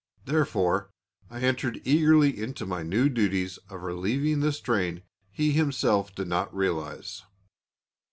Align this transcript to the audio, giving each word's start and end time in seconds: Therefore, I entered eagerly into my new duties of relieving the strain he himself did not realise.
Therefore, 0.25 0.89
I 1.29 1.41
entered 1.41 1.79
eagerly 1.85 2.35
into 2.41 2.65
my 2.65 2.81
new 2.81 3.07
duties 3.07 3.59
of 3.69 3.83
relieving 3.83 4.39
the 4.39 4.51
strain 4.51 5.03
he 5.29 5.51
himself 5.51 6.15
did 6.15 6.27
not 6.27 6.51
realise. 6.55 7.21